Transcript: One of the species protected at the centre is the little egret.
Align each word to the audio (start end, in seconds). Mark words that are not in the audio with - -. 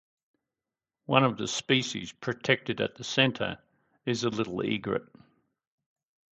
One 1.05 1.23
of 1.23 1.37
the 1.37 1.47
species 1.47 2.11
protected 2.11 2.81
at 2.81 2.95
the 2.95 3.03
centre 3.03 3.59
is 4.03 4.21
the 4.21 4.31
little 4.31 4.61
egret. 4.61 5.03